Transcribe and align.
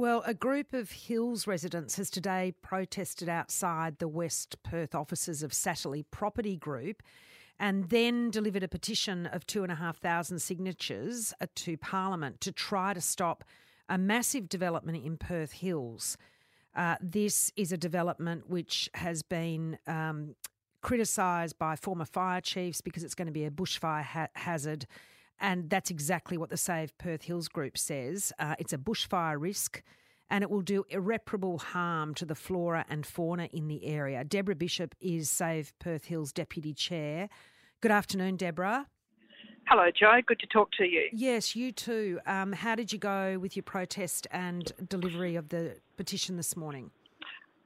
Well, 0.00 0.22
a 0.24 0.32
group 0.32 0.72
of 0.72 0.90
Hills 0.90 1.46
residents 1.46 1.96
has 1.96 2.08
today 2.08 2.54
protested 2.62 3.28
outside 3.28 3.98
the 3.98 4.08
West 4.08 4.56
Perth 4.62 4.94
offices 4.94 5.42
of 5.42 5.50
Satterley 5.50 6.06
Property 6.10 6.56
Group 6.56 7.02
and 7.58 7.90
then 7.90 8.30
delivered 8.30 8.62
a 8.62 8.68
petition 8.68 9.26
of 9.26 9.46
2,500 9.46 10.40
signatures 10.40 11.34
uh, 11.38 11.46
to 11.54 11.76
Parliament 11.76 12.40
to 12.40 12.50
try 12.50 12.94
to 12.94 13.00
stop 13.02 13.44
a 13.90 13.98
massive 13.98 14.48
development 14.48 15.04
in 15.04 15.18
Perth 15.18 15.52
Hills. 15.52 16.16
Uh, 16.74 16.96
this 17.02 17.52
is 17.54 17.70
a 17.70 17.76
development 17.76 18.48
which 18.48 18.88
has 18.94 19.20
been 19.20 19.76
um, 19.86 20.34
criticised 20.80 21.58
by 21.58 21.76
former 21.76 22.06
fire 22.06 22.40
chiefs 22.40 22.80
because 22.80 23.04
it's 23.04 23.14
going 23.14 23.26
to 23.26 23.32
be 23.32 23.44
a 23.44 23.50
bushfire 23.50 24.02
ha- 24.02 24.28
hazard. 24.34 24.86
And 25.40 25.70
that's 25.70 25.90
exactly 25.90 26.36
what 26.36 26.50
the 26.50 26.56
Save 26.56 26.96
Perth 26.98 27.22
Hills 27.22 27.48
group 27.48 27.78
says. 27.78 28.32
Uh, 28.38 28.54
it's 28.58 28.72
a 28.72 28.78
bushfire 28.78 29.40
risk 29.40 29.82
and 30.30 30.44
it 30.44 30.50
will 30.50 30.62
do 30.62 30.84
irreparable 30.90 31.58
harm 31.58 32.14
to 32.14 32.24
the 32.24 32.34
flora 32.34 32.84
and 32.88 33.04
fauna 33.04 33.48
in 33.52 33.66
the 33.66 33.84
area. 33.84 34.22
Deborah 34.22 34.54
Bishop 34.54 34.94
is 35.00 35.28
Save 35.28 35.72
Perth 35.80 36.04
Hills 36.04 36.32
Deputy 36.32 36.72
Chair. 36.72 37.28
Good 37.80 37.90
afternoon, 37.90 38.36
Deborah. 38.36 38.86
Hello, 39.66 39.90
Joe. 39.98 40.20
Good 40.26 40.40
to 40.40 40.46
talk 40.46 40.70
to 40.78 40.84
you. 40.84 41.08
Yes, 41.12 41.54
you 41.54 41.72
too. 41.72 42.20
Um, 42.26 42.52
how 42.52 42.74
did 42.74 42.92
you 42.92 42.98
go 42.98 43.38
with 43.38 43.56
your 43.56 43.62
protest 43.62 44.26
and 44.30 44.72
delivery 44.88 45.36
of 45.36 45.48
the 45.48 45.76
petition 45.96 46.36
this 46.36 46.56
morning? 46.56 46.90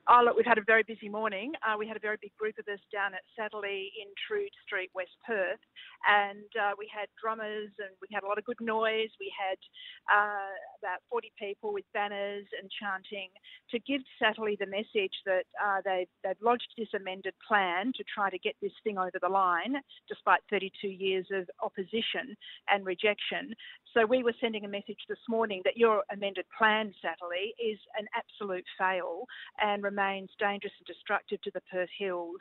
Oh, 0.05 0.21
look, 0.23 0.37
we've 0.37 0.45
had 0.45 0.59
a 0.59 0.69
very 0.69 0.83
busy 0.83 1.09
morning. 1.09 1.53
Uh, 1.65 1.79
we 1.79 1.89
had 1.89 1.97
a 1.97 2.01
very 2.01 2.19
big 2.21 2.37
group 2.37 2.59
of 2.59 2.69
us 2.69 2.81
down 2.93 3.17
at 3.17 3.25
Satterley 3.33 3.89
in 3.97 4.13
Trude 4.29 4.53
Street, 4.67 4.91
West 4.93 5.17
Perth, 5.27 5.65
and 6.05 6.45
uh, 6.61 6.77
we 6.77 6.85
had 6.93 7.09
drummers 7.17 7.73
and 7.81 7.89
we 8.05 8.09
had 8.13 8.23
a 8.23 8.29
lot 8.29 8.37
of 8.37 8.45
good 8.45 8.61
noise. 8.61 9.09
We 9.17 9.33
had 9.33 9.57
uh, 10.13 10.53
about 10.77 11.01
40 11.09 11.33
people 11.41 11.73
with 11.73 11.89
banners 11.95 12.45
and 12.61 12.69
chanting 12.69 13.33
to 13.73 13.81
give 13.81 14.05
Satterley 14.21 14.59
the 14.61 14.69
message 14.69 15.17
that 15.25 15.49
uh, 15.57 15.81
they've, 15.89 16.13
they've 16.21 16.45
lodged 16.45 16.69
this 16.77 16.93
amended 16.93 17.33
plan 17.41 17.93
to 17.97 18.05
try 18.05 18.29
to 18.29 18.39
get 18.39 18.57
this 18.61 18.77
thing 18.85 18.99
over 18.99 19.17
the 19.17 19.33
line, 19.33 19.81
despite 20.07 20.45
32 20.51 20.85
years 20.85 21.25
of 21.33 21.49
opposition 21.65 22.37
and 22.69 22.85
rejection. 22.85 23.57
So 23.95 24.05
we 24.05 24.25
were 24.25 24.35
sending 24.41 24.65
a 24.65 24.69
message 24.69 24.99
this 25.09 25.23
morning 25.29 25.63
that 25.65 25.77
your 25.77 26.03
amended 26.11 26.47
plan, 26.59 26.93
Satterley, 27.03 27.55
is 27.65 27.79
an 27.97 28.07
absolute 28.13 28.65
fail 28.77 29.25
and 29.63 29.85
remains 29.85 30.31
dangerous 30.41 30.73
and 30.79 30.87
destructive 30.87 31.41
to 31.43 31.53
the 31.55 31.61
Perth 31.71 31.89
Hills. 31.97 32.41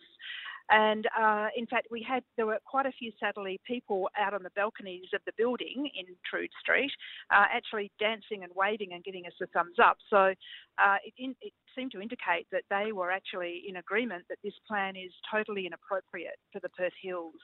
And 0.72 1.08
uh, 1.16 1.50
in 1.56 1.68
fact, 1.68 1.90
we 1.92 2.04
had 2.08 2.24
there 2.38 2.48
were 2.48 2.58
quite 2.66 2.88
a 2.88 2.92
few 2.92 3.12
Satterley 3.22 3.60
people 3.68 4.10
out 4.18 4.34
on 4.34 4.42
the 4.42 4.50
balconies 4.56 5.10
of 5.14 5.22
the 5.28 5.34
building 5.38 5.92
in 5.96 6.06
Trude 6.28 6.50
Street, 6.60 6.92
uh, 7.30 7.46
actually 7.54 7.92
dancing 8.00 8.44
and 8.44 8.52
waving 8.56 8.94
and 8.94 9.04
giving 9.04 9.28
us 9.28 9.34
a 9.40 9.46
thumbs 9.48 9.76
up. 9.84 9.98
So 10.10 10.34
uh, 10.80 10.98
it, 11.06 11.14
in, 11.20 11.36
it 11.42 11.54
seemed 11.76 11.92
to 11.92 12.02
indicate 12.02 12.48
that 12.52 12.64
they 12.72 12.94
were 12.94 13.12
actually 13.12 13.64
in 13.68 13.76
agreement 13.76 14.24
that 14.30 14.40
this 14.44 14.56
plan 14.68 14.96
is 14.96 15.12
totally 15.32 15.68
inappropriate 15.68 16.40
for 16.52 16.62
the 16.62 16.70
Perth 16.70 16.94
Hills. 17.00 17.36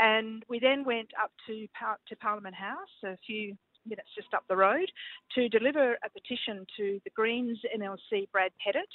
And 0.00 0.42
we 0.48 0.58
then 0.58 0.84
went 0.84 1.10
up 1.22 1.30
to, 1.46 1.66
to 2.08 2.16
Parliament 2.16 2.54
House 2.54 2.88
a 3.04 3.16
few 3.26 3.54
minutes 3.86 4.08
just 4.14 4.32
up 4.34 4.44
the 4.48 4.56
road 4.56 4.86
to 5.34 5.48
deliver 5.48 5.96
a 6.04 6.10
petition 6.10 6.66
to 6.76 7.00
the 7.04 7.10
Greens 7.14 7.58
MLC 7.76 8.30
Brad 8.30 8.52
Pettitt 8.64 8.88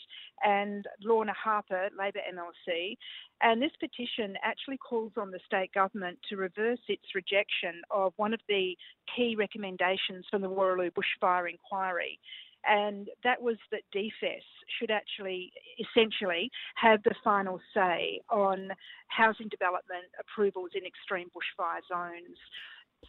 and 0.43 0.85
Lorna 1.03 1.33
Harper 1.33 1.89
Labor 1.97 2.19
MLC. 2.33 2.95
And 3.41 3.61
this 3.61 3.71
petition 3.79 4.35
actually 4.43 4.77
calls 4.77 5.11
on 5.17 5.31
the 5.31 5.39
state 5.45 5.71
government 5.73 6.19
to 6.29 6.37
reverse 6.37 6.79
its 6.87 7.03
rejection 7.13 7.81
of 7.91 8.13
one 8.17 8.33
of 8.33 8.39
the 8.47 8.75
key 9.15 9.35
recommendations 9.37 10.25
from 10.29 10.41
the 10.41 10.49
Wooroloo 10.49 10.91
bushfire 10.91 11.49
inquiry 11.49 12.19
and 12.67 13.07
that 13.23 13.41
was 13.41 13.57
that 13.71 13.81
DFES 13.93 14.43
should 14.79 14.91
actually 14.91 15.51
essentially 15.79 16.49
have 16.75 17.01
the 17.03 17.15
final 17.23 17.59
say 17.73 18.19
on 18.29 18.69
housing 19.07 19.47
development 19.49 20.05
approvals 20.19 20.71
in 20.75 20.85
extreme 20.85 21.27
bushfire 21.29 21.81
zones. 21.87 22.37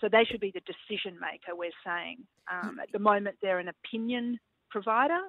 So 0.00 0.08
they 0.10 0.24
should 0.24 0.40
be 0.40 0.52
the 0.52 0.60
decision 0.60 1.18
maker, 1.18 1.56
we're 1.56 1.70
saying. 1.84 2.18
Um, 2.52 2.78
at 2.80 2.92
the 2.92 2.98
moment, 2.98 3.36
they're 3.40 3.58
an 3.58 3.68
opinion 3.68 4.38
provider, 4.70 5.20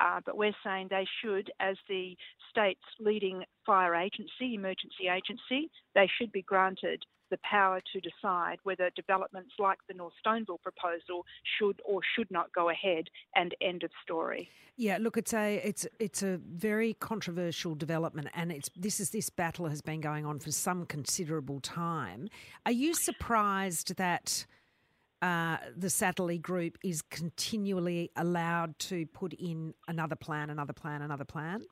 uh, 0.00 0.20
but 0.24 0.36
we're 0.36 0.56
saying 0.64 0.88
they 0.90 1.06
should, 1.22 1.50
as 1.60 1.76
the 1.88 2.16
state's 2.50 2.80
leading 3.00 3.44
fire 3.64 3.94
agency, 3.94 4.54
emergency 4.54 5.08
agency, 5.10 5.70
they 5.94 6.08
should 6.18 6.32
be 6.32 6.42
granted 6.42 7.04
the 7.30 7.38
power 7.38 7.80
to 7.92 8.00
decide 8.00 8.58
whether 8.62 8.90
developments 8.94 9.52
like 9.58 9.78
the 9.88 9.94
North 9.94 10.12
Stoneville 10.24 10.62
proposal 10.62 11.24
should 11.58 11.80
or 11.84 12.00
should 12.14 12.30
not 12.30 12.52
go 12.52 12.70
ahead 12.70 13.08
and 13.34 13.54
end 13.60 13.82
of 13.82 13.90
story. 14.02 14.48
Yeah, 14.76 14.98
look, 15.00 15.16
it's 15.16 15.32
a 15.32 15.56
it's 15.56 15.86
it's 15.98 16.22
a 16.22 16.38
very 16.38 16.94
controversial 16.94 17.74
development, 17.74 18.28
and 18.34 18.52
it's 18.52 18.70
this 18.76 19.00
is 19.00 19.10
this 19.10 19.30
battle 19.30 19.66
has 19.68 19.80
been 19.80 20.02
going 20.02 20.26
on 20.26 20.38
for 20.38 20.52
some 20.52 20.84
considerable 20.84 21.60
time. 21.60 22.28
Are 22.66 22.72
you 22.72 22.94
surprised 22.94 23.96
that? 23.96 24.46
Uh, 25.22 25.56
the 25.76 25.88
Satterley 25.88 26.40
Group 26.40 26.76
is 26.84 27.02
continually 27.02 28.10
allowed 28.16 28.78
to 28.80 29.06
put 29.06 29.32
in 29.32 29.72
another 29.88 30.16
plan, 30.16 30.50
another 30.50 30.74
plan, 30.74 31.02
another 31.02 31.24
plan? 31.24 31.62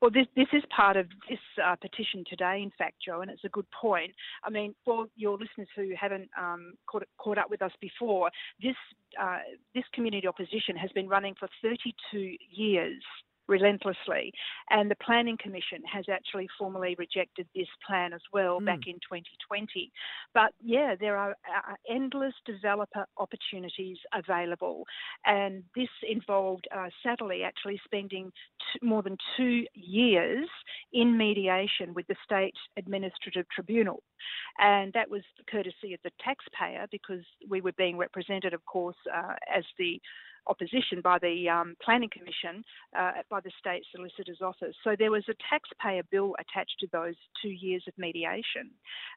Well, 0.00 0.10
this, 0.10 0.26
this 0.36 0.46
is 0.52 0.62
part 0.74 0.96
of 0.96 1.06
this 1.28 1.38
uh, 1.64 1.74
petition 1.76 2.24
today, 2.28 2.60
in 2.62 2.70
fact, 2.78 2.96
Joe, 3.04 3.22
and 3.22 3.30
it's 3.30 3.44
a 3.44 3.48
good 3.48 3.66
point. 3.70 4.12
I 4.44 4.50
mean, 4.50 4.74
for 4.84 5.06
your 5.16 5.32
listeners 5.32 5.68
who 5.74 5.90
haven't 5.98 6.28
um, 6.38 6.74
caught, 6.86 7.04
caught 7.18 7.38
up 7.38 7.50
with 7.50 7.62
us 7.62 7.72
before, 7.80 8.30
this, 8.62 8.76
uh, 9.20 9.38
this 9.74 9.84
community 9.92 10.28
opposition 10.28 10.76
has 10.76 10.90
been 10.92 11.08
running 11.08 11.34
for 11.38 11.48
32 11.62 12.36
years 12.50 13.02
relentlessly. 13.48 14.32
And 14.70 14.90
the 14.90 14.96
Planning 14.96 15.38
Commission 15.40 15.82
has 15.92 16.04
actually 16.10 16.48
formally 16.58 16.96
rejected 16.98 17.46
this 17.54 17.68
plan 17.86 18.12
as 18.12 18.20
well 18.32 18.60
mm. 18.60 18.66
back 18.66 18.80
in 18.86 18.94
2020. 18.94 19.92
But 20.34 20.52
yeah, 20.62 20.94
there 20.98 21.16
are 21.16 21.30
uh, 21.30 21.74
endless 21.88 22.34
developer 22.44 23.06
opportunities 23.18 23.98
available. 24.14 24.84
And 25.24 25.62
this 25.74 25.88
involved 26.08 26.66
uh, 26.74 26.88
Satterley 27.04 27.44
actually 27.44 27.80
spending 27.84 28.32
t- 28.72 28.86
more 28.86 29.02
than 29.02 29.16
two 29.36 29.64
years 29.74 30.48
in 30.92 31.16
mediation 31.16 31.94
with 31.94 32.06
the 32.06 32.16
State 32.24 32.54
Administrative 32.76 33.46
Tribunal. 33.54 34.02
And 34.58 34.92
that 34.94 35.10
was 35.10 35.22
courtesy 35.50 35.94
of 35.94 36.00
the 36.02 36.10
taxpayer 36.22 36.86
because 36.90 37.24
we 37.48 37.60
were 37.60 37.72
being 37.72 37.96
represented, 37.96 38.54
of 38.54 38.64
course, 38.64 38.96
uh, 39.14 39.34
as 39.54 39.64
the 39.78 40.00
opposition 40.46 41.00
by 41.02 41.18
the 41.18 41.48
um, 41.48 41.76
Planning 41.82 42.10
Commission, 42.10 42.64
uh, 42.98 43.12
by 43.30 43.40
the 43.40 43.50
State 43.58 43.84
Solicitor's 43.94 44.40
Office. 44.42 44.74
So 44.84 44.94
there 44.98 45.10
was 45.10 45.24
a 45.28 45.34
taxpayer 45.50 46.02
bill 46.10 46.34
attached 46.38 46.76
to 46.80 46.88
those 46.92 47.14
two 47.42 47.50
years 47.50 47.84
of 47.88 47.94
mediation. 47.98 48.70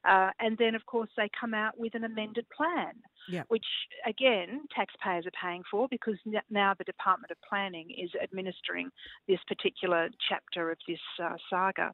Uh, 0.07 0.29
and 0.39 0.57
then, 0.57 0.75
of 0.75 0.85
course, 0.85 1.09
they 1.17 1.29
come 1.39 1.53
out 1.53 1.77
with 1.77 1.95
an 1.95 2.03
amended 2.03 2.45
plan, 2.55 2.93
yep. 3.27 3.45
which, 3.49 3.65
again, 4.05 4.61
taxpayers 4.75 5.25
are 5.25 5.31
paying 5.41 5.63
for 5.69 5.87
because 5.89 6.15
now 6.49 6.73
the 6.77 6.83
Department 6.83 7.31
of 7.31 7.37
Planning 7.47 7.89
is 7.91 8.09
administering 8.21 8.89
this 9.27 9.39
particular 9.47 10.09
chapter 10.27 10.71
of 10.71 10.77
this 10.87 10.99
uh, 11.23 11.35
saga. 11.49 11.93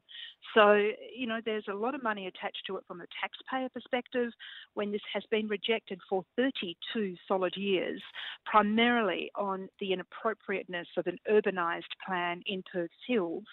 So, 0.54 0.88
you 1.14 1.26
know, 1.26 1.40
there's 1.44 1.66
a 1.70 1.74
lot 1.74 1.94
of 1.94 2.02
money 2.02 2.26
attached 2.26 2.62
to 2.66 2.76
it 2.76 2.84
from 2.86 3.00
a 3.00 3.06
taxpayer 3.20 3.68
perspective 3.68 4.32
when 4.74 4.92
this 4.92 5.02
has 5.12 5.22
been 5.30 5.48
rejected 5.48 6.00
for 6.08 6.22
32 6.36 7.14
solid 7.26 7.54
years, 7.56 8.00
primarily 8.44 9.30
on 9.34 9.68
the 9.80 9.92
inappropriateness 9.92 10.86
of 10.96 11.06
an 11.06 11.18
urbanised 11.30 11.82
plan 12.06 12.42
in 12.46 12.62
Perth's 12.72 12.92
Hills, 13.06 13.44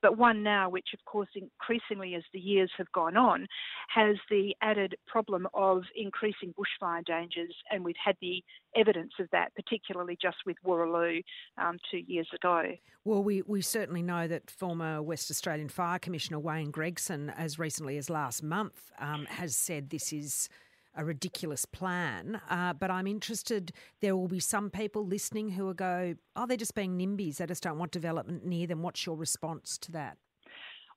but 0.00 0.18
one 0.18 0.42
now 0.42 0.68
which, 0.68 0.88
of 0.94 1.04
course, 1.04 1.28
increasingly 1.34 2.14
as 2.14 2.22
the 2.32 2.40
years 2.40 2.70
have 2.76 2.90
gone 2.92 3.16
on, 3.16 3.46
has 3.88 4.16
the 4.30 4.54
added 4.60 4.94
problem 5.06 5.46
of 5.54 5.82
increasing 5.96 6.54
bushfire 6.54 7.04
dangers, 7.22 7.54
and 7.70 7.84
we've 7.84 7.94
had 8.02 8.16
the 8.20 8.42
evidence 8.76 9.12
of 9.20 9.28
that, 9.32 9.54
particularly 9.54 10.18
just 10.20 10.38
with 10.46 10.56
Wooroloo 10.66 11.22
um, 11.58 11.78
two 11.90 11.98
years 11.98 12.28
ago. 12.34 12.62
Well, 13.04 13.22
we, 13.22 13.42
we 13.42 13.62
certainly 13.62 14.02
know 14.02 14.28
that 14.28 14.50
former 14.50 15.02
West 15.02 15.30
Australian 15.30 15.68
Fire 15.68 15.98
Commissioner 15.98 16.38
Wayne 16.38 16.70
Gregson, 16.70 17.30
as 17.30 17.58
recently 17.58 17.96
as 17.98 18.08
last 18.08 18.42
month, 18.42 18.90
um, 18.98 19.26
has 19.26 19.56
said 19.56 19.90
this 19.90 20.12
is 20.12 20.48
a 20.94 21.04
ridiculous 21.04 21.64
plan. 21.64 22.40
Uh, 22.50 22.72
but 22.74 22.90
I'm 22.90 23.06
interested, 23.06 23.72
there 24.00 24.14
will 24.14 24.28
be 24.28 24.40
some 24.40 24.70
people 24.70 25.06
listening 25.06 25.50
who 25.50 25.64
will 25.64 25.74
go, 25.74 26.14
oh, 26.36 26.46
they're 26.46 26.56
just 26.56 26.74
being 26.74 26.98
NIMBYs. 26.98 27.36
They 27.36 27.46
just 27.46 27.62
don't 27.62 27.78
want 27.78 27.92
development 27.92 28.44
near 28.44 28.66
them. 28.66 28.82
What's 28.82 29.06
your 29.06 29.16
response 29.16 29.78
to 29.78 29.92
that? 29.92 30.18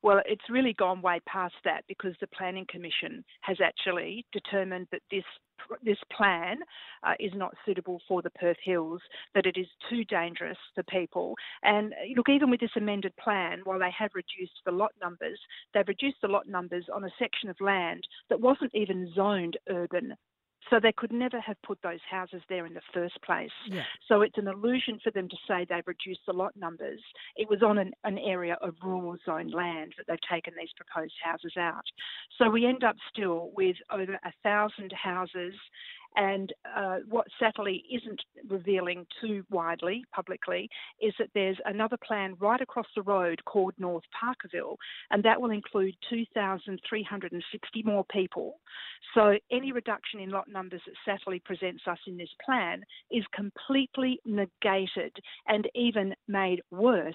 Well, 0.05 0.21
it's 0.27 0.51
really 0.51 0.73
gone 0.73 1.01
way 1.01 1.19
past 1.25 1.55
that 1.63 1.83
because 1.87 2.13
the 2.21 2.27
Planning 2.27 2.67
Commission 2.69 3.25
has 3.41 3.57
actually 3.59 4.23
determined 4.31 4.85
that 4.91 5.01
this 5.09 5.23
this 5.83 5.97
plan 6.15 6.59
uh, 7.01 7.13
is 7.19 7.31
not 7.33 7.55
suitable 7.65 7.99
for 8.07 8.21
the 8.21 8.29
Perth 8.29 8.57
Hills, 8.63 9.01
that 9.33 9.47
it 9.47 9.57
is 9.57 9.65
too 9.89 10.03
dangerous 10.03 10.59
for 10.75 10.83
people. 10.83 11.33
And 11.63 11.93
uh, 11.93 12.13
look, 12.15 12.29
even 12.29 12.51
with 12.51 12.59
this 12.59 12.77
amended 12.77 13.15
plan, 13.15 13.61
while 13.63 13.79
they 13.79 13.89
have 13.97 14.11
reduced 14.13 14.59
the 14.63 14.71
lot 14.71 14.91
numbers, 15.01 15.39
they've 15.73 15.87
reduced 15.87 16.17
the 16.21 16.27
lot 16.27 16.47
numbers 16.47 16.85
on 16.93 17.03
a 17.03 17.09
section 17.17 17.49
of 17.49 17.55
land 17.59 18.03
that 18.29 18.39
wasn't 18.39 18.75
even 18.75 19.11
zoned 19.15 19.57
urban 19.69 20.13
So 20.69 20.79
they 20.81 20.91
could 20.91 21.11
never 21.11 21.39
have 21.39 21.61
put 21.61 21.79
those 21.83 21.99
houses 22.09 22.41
there 22.49 22.65
in 22.65 22.73
the 22.73 22.81
first 22.93 23.21
place. 23.21 23.51
Yeah. 23.67 23.83
So 24.07 24.21
it's 24.21 24.37
an 24.37 24.47
illusion 24.47 24.99
for 25.03 25.11
them 25.11 25.29
to 25.29 25.35
say 25.47 25.65
they've 25.69 25.85
reduced 25.85 26.21
the 26.25 26.33
lot 26.33 26.55
numbers. 26.55 26.99
It 27.35 27.49
was 27.49 27.61
on 27.61 27.77
an, 27.77 27.91
an 28.03 28.17
area 28.17 28.57
of 28.61 28.75
rural 28.83 29.17
zone 29.25 29.49
land 29.49 29.93
that 29.97 30.05
they've 30.07 30.29
taken 30.29 30.53
these 30.57 30.69
proposed 30.75 31.13
houses 31.23 31.53
out. 31.57 31.85
So 32.37 32.49
we 32.49 32.65
end 32.65 32.83
up 32.83 32.95
still 33.13 33.51
with 33.55 33.75
over 33.91 34.13
a 34.13 34.33
thousand 34.43 34.91
houses 34.91 35.53
and 36.15 36.53
uh, 36.75 36.97
what 37.09 37.27
Satterley 37.41 37.83
isn't 37.91 38.21
revealing 38.47 39.05
too 39.21 39.43
widely 39.49 40.03
publicly 40.13 40.69
is 41.01 41.13
that 41.19 41.29
there's 41.33 41.57
another 41.65 41.97
plan 42.05 42.35
right 42.39 42.61
across 42.61 42.87
the 42.95 43.01
road 43.01 43.43
called 43.45 43.73
North 43.77 44.03
Parkerville, 44.13 44.77
and 45.11 45.23
that 45.23 45.39
will 45.39 45.51
include 45.51 45.95
2,360 46.09 47.83
more 47.83 48.05
people. 48.11 48.59
So 49.13 49.37
any 49.51 49.71
reduction 49.71 50.19
in 50.19 50.29
lot 50.29 50.47
numbers 50.47 50.81
that 50.85 51.19
Satterley 51.27 51.43
presents 51.43 51.83
us 51.87 51.99
in 52.07 52.17
this 52.17 52.29
plan 52.45 52.83
is 53.11 53.23
completely 53.33 54.19
negated 54.25 55.15
and 55.47 55.67
even 55.75 56.13
made 56.27 56.61
worse, 56.71 57.13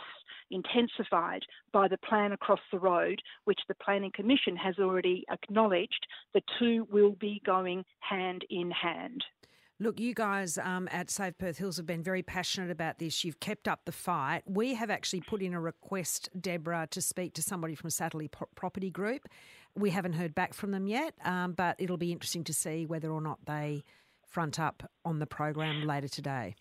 intensified 0.50 1.42
by 1.72 1.88
the 1.88 1.98
plan 1.98 2.32
across 2.32 2.60
the 2.72 2.78
road, 2.78 3.20
which 3.44 3.60
the 3.68 3.74
Planning 3.74 4.12
Commission 4.14 4.56
has 4.56 4.76
already 4.78 5.24
acknowledged 5.30 6.06
the 6.34 6.42
two 6.58 6.86
will 6.90 7.12
be 7.12 7.40
going 7.44 7.84
hand 8.00 8.44
in 8.50 8.70
hand. 8.70 9.24
Look, 9.82 9.98
you 9.98 10.12
guys 10.12 10.58
um, 10.58 10.90
at 10.92 11.10
Save 11.10 11.38
Perth 11.38 11.56
Hills 11.56 11.78
have 11.78 11.86
been 11.86 12.02
very 12.02 12.22
passionate 12.22 12.70
about 12.70 12.98
this. 12.98 13.24
You've 13.24 13.40
kept 13.40 13.66
up 13.66 13.80
the 13.86 13.92
fight. 13.92 14.42
We 14.46 14.74
have 14.74 14.90
actually 14.90 15.22
put 15.22 15.40
in 15.40 15.54
a 15.54 15.60
request, 15.60 16.28
Deborah, 16.38 16.86
to 16.90 17.00
speak 17.00 17.32
to 17.34 17.42
somebody 17.42 17.74
from 17.74 17.88
Satterley 17.88 18.30
Property 18.54 18.90
Group. 18.90 19.26
We 19.74 19.88
haven't 19.88 20.12
heard 20.12 20.34
back 20.34 20.52
from 20.52 20.72
them 20.72 20.86
yet, 20.86 21.14
um, 21.24 21.52
but 21.52 21.76
it'll 21.78 21.96
be 21.96 22.12
interesting 22.12 22.44
to 22.44 22.52
see 22.52 22.84
whether 22.84 23.10
or 23.10 23.22
not 23.22 23.38
they 23.46 23.82
front 24.26 24.60
up 24.60 24.90
on 25.02 25.18
the 25.18 25.26
program 25.26 25.86
later 25.86 26.08
today. 26.08 26.56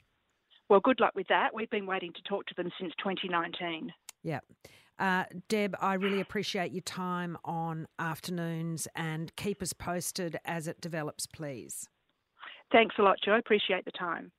Well, 0.69 0.80
good 0.80 1.00
luck 1.00 1.13
with 1.16 1.27
that. 1.27 1.54
We've 1.54 1.69
been 1.69 1.88
waiting 1.88 2.13
to 2.13 2.21
talk 2.24 2.45
to 2.48 2.54
them 2.56 2.71
since 2.80 2.94
2019. 3.00 3.92
Yeah. 4.24 4.39
Uh, 5.00 5.24
Deb, 5.48 5.75
I 5.81 5.94
really 5.95 6.19
appreciate 6.19 6.71
your 6.71 6.81
time 6.81 7.38
on 7.44 7.88
afternoons 7.98 8.88
and 8.95 9.36
keep 9.36 9.62
us 9.62 9.74
posted 9.74 10.38
as 10.45 10.68
it 10.68 10.80
develops, 10.81 11.25
please. 11.25 11.88
Thanks 12.71 12.95
a 13.00 13.01
lot, 13.01 13.18
Joe. 13.24 13.36
Appreciate 13.36 13.86
the 13.86 13.92
time. 13.92 14.31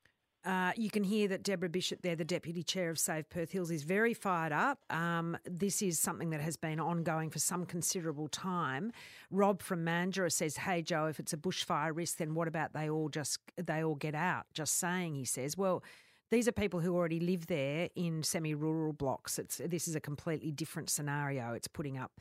Uh, 0.43 0.73
you 0.77 0.89
can 0.89 1.05
hear 1.05 1.29
that 1.29 1.43
Deborah 1.43 1.69
Bishop, 1.69 2.01
there, 2.01 2.17
the 2.17 2.25
Deputy 2.25 2.63
Chair 2.63 2.89
of 2.89 2.99
Save 2.99 3.29
Perth 3.29 3.51
Hills, 3.51 3.71
is 3.71 3.83
very 3.83 4.15
fired 4.15 4.53
up. 4.53 4.79
Um, 4.89 5.37
this 5.45 5.83
is 5.83 5.99
something 5.99 6.31
that 6.31 6.41
has 6.41 6.57
been 6.57 6.81
ongoing 6.81 7.29
for 7.29 7.39
some 7.39 7.67
considerable 7.67 8.29
time. 8.29 8.93
Rob 9.31 9.61
from 9.61 9.85
Mandurah 9.85 10.33
says, 10.33 10.57
"Hey 10.59 10.81
Joe, 10.81 11.07
if 11.07 11.21
it's 11.21 11.35
a 11.35 11.37
bushfire 11.37 11.95
risk, 11.95 12.17
then 12.17 12.35
what 12.35 12.49
about 12.49 12.73
they 12.73 12.89
all 12.89 13.11
just 13.11 13.39
they 13.57 13.85
all 13.85 13.97
get 13.97 14.15
out?" 14.15 14.47
Just 14.55 14.79
saying, 14.79 15.15
he 15.15 15.27
says. 15.27 15.59
Well, 15.59 15.83
these 16.31 16.47
are 16.47 16.53
people 16.53 16.81
who 16.81 16.95
already 16.95 17.21
live 17.21 17.47
there 17.47 17.89
in 17.95 18.23
semi-rural 18.23 18.93
blocks. 18.93 19.39
It's 19.39 19.61
this 19.65 19.89
is 19.89 19.95
a 19.95 20.01
completely 20.01 20.51
different 20.51 20.91
scenario. 20.91 21.53
It's 21.53 21.69
putting 21.69 21.99
up 21.99 22.13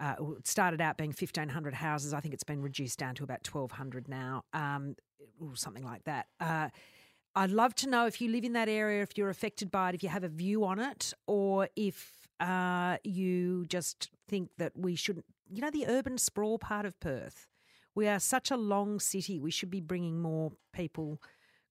uh, 0.00 0.14
it 0.38 0.46
started 0.46 0.80
out 0.80 0.96
being 0.96 1.14
1,500 1.16 1.74
houses. 1.74 2.12
I 2.12 2.20
think 2.20 2.34
it's 2.34 2.44
been 2.44 2.62
reduced 2.62 2.98
down 2.98 3.14
to 3.16 3.24
about 3.24 3.46
1,200 3.48 4.08
now, 4.08 4.42
um, 4.52 4.96
or 5.40 5.54
something 5.54 5.84
like 5.84 6.04
that. 6.04 6.26
Uh, 6.40 6.68
I'd 7.36 7.50
love 7.50 7.74
to 7.76 7.88
know 7.88 8.06
if 8.06 8.20
you 8.20 8.30
live 8.30 8.44
in 8.44 8.52
that 8.52 8.68
area, 8.68 9.02
if 9.02 9.16
you're 9.16 9.28
affected 9.28 9.70
by 9.70 9.90
it, 9.90 9.94
if 9.94 10.02
you 10.02 10.08
have 10.08 10.24
a 10.24 10.28
view 10.28 10.64
on 10.64 10.78
it, 10.78 11.12
or 11.26 11.68
if 11.76 12.28
uh, 12.40 12.96
you 13.04 13.66
just 13.66 14.10
think 14.28 14.50
that 14.58 14.72
we 14.76 14.94
shouldn't, 14.94 15.26
you 15.48 15.60
know, 15.60 15.70
the 15.70 15.86
urban 15.86 16.18
sprawl 16.18 16.58
part 16.58 16.86
of 16.86 16.98
Perth. 17.00 17.46
We 17.94 18.08
are 18.08 18.18
such 18.18 18.50
a 18.50 18.56
long 18.56 18.98
city. 18.98 19.38
We 19.38 19.52
should 19.52 19.70
be 19.70 19.80
bringing 19.80 20.20
more 20.20 20.52
people 20.72 21.20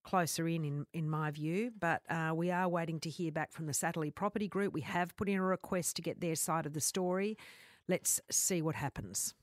closer 0.04 0.48
in, 0.48 0.64
in, 0.64 0.86
in 0.94 1.10
my 1.10 1.32
view. 1.32 1.72
But 1.80 2.02
uh, 2.10 2.34
we 2.36 2.52
are 2.52 2.68
waiting 2.68 3.00
to 3.02 3.10
hear 3.10 3.32
back 3.32 3.52
from 3.52 3.66
the 3.66 3.74
Satterley 3.74 4.14
Property 4.14 4.48
Group. 4.48 4.74
We 4.74 4.82
have 4.82 5.16
put 5.16 5.30
in 5.30 5.38
a 5.38 5.44
request 5.44 5.96
to 5.98 6.02
get 6.02 6.22
their 6.22 6.36
side 6.36 6.66
of 6.66 6.74
the 6.74 6.82
story. 6.82 7.38
Let's 7.88 8.22
see 8.30 8.62
what 8.62 8.76
happens. 8.76 9.34